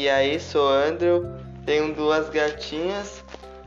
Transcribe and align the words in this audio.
E 0.00 0.08
aí, 0.08 0.38
sou 0.38 0.68
Andrew, 0.68 1.26
tenho 1.66 1.92
duas 1.92 2.30
gatinhas, 2.30 3.24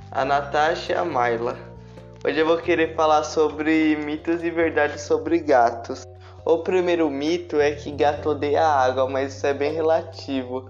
a 0.10 0.24
Natasha 0.24 0.94
e 0.94 0.96
a 0.96 1.04
Marla. 1.04 1.58
Hoje 2.26 2.40
eu 2.40 2.46
vou 2.46 2.56
querer 2.56 2.96
falar 2.96 3.26
sobre 3.26 3.98
mitos 3.98 4.42
e 4.42 4.50
verdades 4.50 5.02
sobre 5.02 5.40
gatos. 5.40 6.08
O 6.46 6.60
primeiro 6.60 7.10
mito 7.10 7.60
é 7.60 7.72
que 7.72 7.92
gato 7.92 8.30
odeia 8.30 8.66
água, 8.66 9.10
mas 9.10 9.36
isso 9.36 9.46
é 9.46 9.54
bem 9.54 9.74
relativo. 9.74 10.70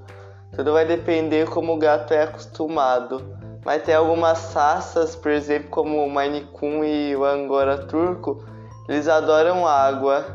Tudo 0.56 0.74
vai 0.74 0.84
depender 0.84 1.48
como 1.48 1.76
o 1.76 1.78
gato 1.78 2.12
é 2.12 2.24
acostumado. 2.24 3.38
Mas 3.64 3.84
tem 3.84 3.94
algumas 3.94 4.56
raças, 4.56 5.16
por 5.16 5.30
exemplo, 5.30 5.70
como 5.70 6.04
o 6.04 6.10
Maine 6.10 6.42
Coon 6.54 6.84
e 6.84 7.16
o 7.16 7.24
Angora 7.24 7.86
Turco, 7.86 8.44
eles 8.90 9.08
adoram 9.08 9.68
água. 9.68 10.26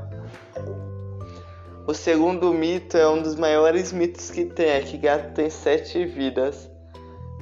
O 1.89 1.95
segundo 1.95 2.53
mito 2.53 2.97
é 2.97 3.09
um 3.09 3.23
dos 3.23 3.37
maiores 3.37 3.93
mitos 3.93 4.29
que 4.29 4.45
tem, 4.45 4.71
é 4.71 4.81
que 4.81 4.99
gato 4.99 5.35
tem 5.35 5.49
sete 5.49 6.05
vidas. 6.05 6.69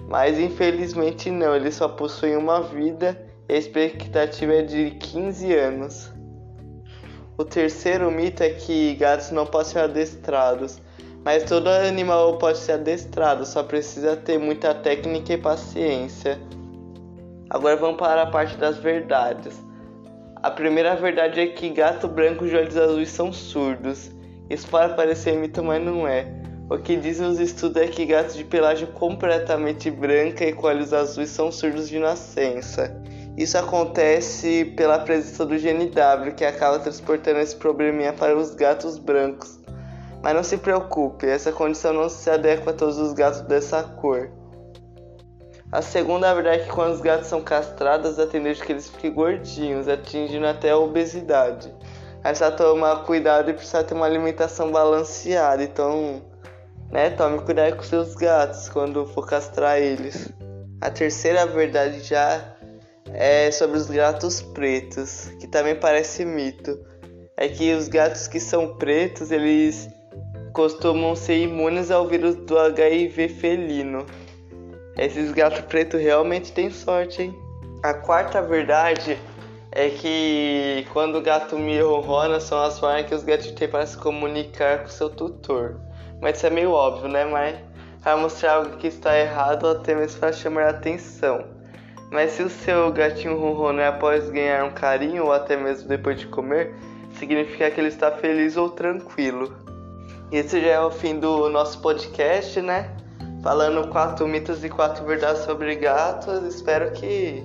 Mas 0.06 0.38
infelizmente 0.38 1.30
não, 1.30 1.56
ele 1.56 1.72
só 1.72 1.88
possui 1.88 2.36
uma 2.36 2.60
vida 2.60 3.18
e 3.48 3.54
a 3.54 3.56
expectativa 3.56 4.52
é 4.52 4.62
de 4.62 4.90
15 4.90 5.54
anos. 5.54 6.12
O 7.38 7.44
terceiro 7.44 8.10
mito 8.10 8.42
é 8.42 8.50
que 8.50 8.94
gatos 8.96 9.30
não 9.30 9.46
podem 9.46 9.72
ser 9.72 9.78
adestrados. 9.78 10.78
Mas 11.24 11.44
todo 11.44 11.68
animal 11.68 12.36
pode 12.36 12.58
ser 12.58 12.72
adestrado, 12.72 13.46
só 13.46 13.62
precisa 13.62 14.14
ter 14.14 14.38
muita 14.38 14.74
técnica 14.74 15.32
e 15.32 15.38
paciência. 15.38 16.38
Agora 17.48 17.76
vamos 17.76 17.96
para 17.96 18.24
a 18.24 18.26
parte 18.26 18.58
das 18.58 18.76
verdades. 18.76 19.58
A 20.42 20.50
primeira 20.50 20.94
verdade 20.96 21.40
é 21.40 21.46
que 21.46 21.70
gato 21.70 22.06
branco 22.06 22.44
e 22.44 22.54
olhos 22.54 22.76
azuis 22.76 23.08
são 23.08 23.32
surdos. 23.32 24.13
Isso 24.48 24.68
pode 24.68 24.94
parecer 24.94 25.36
mito, 25.36 25.62
mas 25.62 25.82
não 25.82 26.06
é. 26.06 26.26
O 26.68 26.78
que 26.78 26.96
dizem 26.96 27.26
os 27.26 27.38
estudos 27.40 27.82
é 27.82 27.86
que 27.86 28.06
gatos 28.06 28.34
de 28.34 28.44
pelagem 28.44 28.86
completamente 28.92 29.90
branca 29.90 30.44
e 30.44 30.52
com 30.52 30.66
olhos 30.66 30.92
azuis 30.92 31.30
são 31.30 31.52
surdos 31.52 31.88
de 31.88 31.98
nascença. 31.98 33.02
Isso 33.36 33.58
acontece 33.58 34.72
pela 34.76 34.98
presença 34.98 35.44
do 35.44 35.58
gene 35.58 35.90
W, 35.90 36.34
que 36.34 36.44
acaba 36.44 36.78
transportando 36.78 37.40
esse 37.40 37.56
probleminha 37.56 38.12
para 38.12 38.36
os 38.36 38.54
gatos 38.54 38.98
brancos. 38.98 39.58
Mas 40.22 40.34
não 40.34 40.42
se 40.42 40.56
preocupe, 40.56 41.26
essa 41.26 41.52
condição 41.52 41.92
não 41.92 42.08
se 42.08 42.30
adequa 42.30 42.70
a 42.70 42.74
todos 42.74 42.98
os 42.98 43.12
gatos 43.12 43.42
dessa 43.42 43.82
cor. 43.82 44.30
A 45.72 45.82
segunda 45.82 46.32
verdade 46.32 46.62
é 46.62 46.64
que 46.64 46.70
quando 46.70 46.92
os 46.92 47.00
gatos 47.00 47.26
são 47.26 47.42
castrados, 47.42 48.18
a 48.18 48.26
tendência 48.26 48.62
é 48.62 48.66
que 48.66 48.72
eles 48.72 48.88
fiquem 48.88 49.12
gordinhos, 49.12 49.88
atingindo 49.88 50.46
até 50.46 50.70
a 50.70 50.78
obesidade 50.78 51.74
precisa 52.30 52.50
tomar 52.50 53.04
cuidado 53.04 53.50
e 53.50 53.54
precisa 53.54 53.84
ter 53.84 53.94
uma 53.94 54.06
alimentação 54.06 54.72
balanceada. 54.72 55.62
Então, 55.62 56.22
né, 56.90 57.10
tome 57.10 57.40
cuidado 57.42 57.76
com 57.76 57.82
seus 57.82 58.14
gatos 58.14 58.68
quando 58.68 59.06
for 59.06 59.26
castrar 59.26 59.78
eles. 59.78 60.32
A 60.80 60.90
terceira 60.90 61.46
verdade 61.46 62.00
já 62.00 62.54
é 63.12 63.50
sobre 63.50 63.76
os 63.76 63.90
gatos 63.90 64.40
pretos, 64.40 65.30
que 65.40 65.46
também 65.46 65.74
parece 65.74 66.24
mito. 66.24 66.78
É 67.36 67.48
que 67.48 67.72
os 67.74 67.88
gatos 67.88 68.28
que 68.28 68.40
são 68.40 68.76
pretos, 68.76 69.30
eles 69.30 69.88
costumam 70.52 71.16
ser 71.16 71.38
imunes 71.38 71.90
ao 71.90 72.06
vírus 72.06 72.36
do 72.36 72.58
HIV 72.58 73.28
felino. 73.28 74.06
Esses 74.96 75.32
gatos 75.32 75.60
pretos 75.62 76.00
realmente 76.00 76.52
têm 76.52 76.70
sorte, 76.70 77.22
hein? 77.22 77.38
A 77.82 77.92
quarta 77.92 78.40
verdade 78.40 79.18
é 79.76 79.90
que 79.90 80.86
quando 80.92 81.18
o 81.18 81.20
gato 81.20 81.58
mia 81.58 81.84
ronrona 81.84 82.38
são 82.38 82.62
as 82.62 82.78
formas 82.78 83.06
que 83.06 83.14
os 83.14 83.24
gatos 83.24 83.50
têm 83.50 83.66
para 83.66 83.84
se 83.84 83.98
comunicar 83.98 84.82
com 84.82 84.88
seu 84.88 85.10
tutor. 85.10 85.80
Mas 86.20 86.36
isso 86.36 86.46
é 86.46 86.50
meio 86.50 86.70
óbvio, 86.70 87.08
né? 87.08 87.24
Mas 87.24 87.58
para 88.00 88.16
mostrar 88.16 88.52
algo 88.52 88.76
que 88.76 88.86
está 88.86 89.18
errado 89.18 89.64
ou 89.64 89.72
até 89.72 89.96
mesmo 89.96 90.20
para 90.20 90.32
chamar 90.32 90.66
a 90.66 90.70
atenção. 90.70 91.44
Mas 92.12 92.30
se 92.30 92.44
o 92.44 92.48
seu 92.48 92.92
gatinho 92.92 93.36
ronrona 93.36 93.82
é 93.82 93.88
após 93.88 94.30
ganhar 94.30 94.64
um 94.64 94.70
carinho 94.70 95.24
ou 95.24 95.32
até 95.32 95.56
mesmo 95.56 95.88
depois 95.88 96.20
de 96.20 96.28
comer, 96.28 96.72
significa 97.18 97.68
que 97.68 97.80
ele 97.80 97.88
está 97.88 98.12
feliz 98.12 98.56
ou 98.56 98.70
tranquilo. 98.70 99.52
Esse 100.30 100.60
já 100.60 100.70
é 100.70 100.80
o 100.80 100.90
fim 100.92 101.18
do 101.18 101.48
nosso 101.50 101.80
podcast, 101.80 102.60
né? 102.60 102.96
Falando 103.42 103.88
quatro 103.88 104.28
mitos 104.28 104.62
e 104.62 104.68
quatro 104.68 105.04
verdades 105.04 105.42
sobre 105.42 105.74
gatos. 105.74 106.44
Espero 106.44 106.92
que 106.92 107.42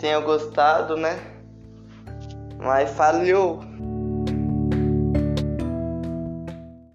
tenham 0.00 0.20
gostado, 0.22 0.96
né? 0.96 1.33
Mas 2.58 2.90
falhou. 2.90 3.60